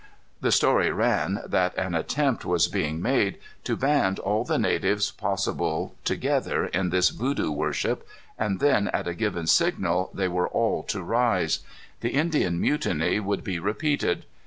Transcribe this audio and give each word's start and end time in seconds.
The 0.39 0.51
story 0.51 0.89
ran 0.89 1.43
that 1.45 1.77
an 1.77 1.93
attempt 1.93 2.43
was 2.43 2.67
being 2.67 3.03
made 3.03 3.37
to 3.65 3.75
band 3.77 4.17
all 4.17 4.43
the 4.43 4.57
natives 4.57 5.11
possible 5.11 5.93
together 6.03 6.65
in 6.65 6.89
this 6.89 7.09
voodoo 7.09 7.51
worship, 7.51 8.07
and 8.35 8.59
then 8.59 8.87
at 8.93 9.07
a 9.07 9.13
given 9.13 9.45
signal 9.45 10.09
they 10.11 10.27
were 10.27 10.47
all 10.47 10.81
to 10.87 11.03
rise. 11.03 11.59
The 11.99 12.09
Indian 12.15 12.59
Mutiny 12.59 13.19
would 13.19 13.43
be 13.43 13.59
repeated. 13.59 14.25